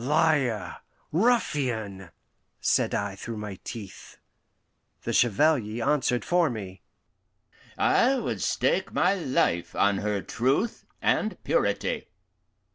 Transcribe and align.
"Liar 0.03 0.77
ruffian!" 1.11 2.09
said 2.59 2.95
I 2.95 3.15
through 3.15 3.37
my 3.37 3.59
teeth. 3.63 4.17
The 5.03 5.13
Chevalier 5.13 5.85
answered 5.87 6.25
for 6.25 6.49
me: 6.49 6.81
"I 7.77 8.15
would 8.17 8.41
stake 8.41 8.91
my 8.93 9.13
life 9.13 9.75
on 9.75 9.99
her 9.99 10.23
truth 10.23 10.87
and 11.03 11.37
purity." 11.43 12.07